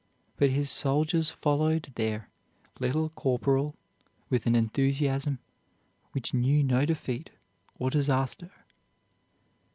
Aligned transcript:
But 0.37 0.49
his 0.49 0.71
soldiers 0.71 1.29
followed 1.29 1.91
their 1.93 2.31
"Little 2.79 3.09
Corporal" 3.09 3.75
with 4.31 4.47
an 4.47 4.55
enthusiasm 4.55 5.37
which 6.13 6.33
knew 6.33 6.63
no 6.63 6.87
defeat 6.87 7.29
or 7.77 7.91
disaster. 7.91 8.49